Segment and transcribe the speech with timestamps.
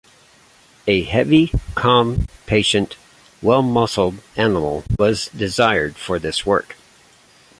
[0.87, 2.95] A heavy, calm, patient,
[3.39, 6.75] well-muscled animal was desired for this work.